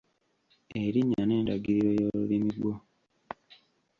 [0.83, 2.73] Erinnya n’endagiriro y’omulimi gwo.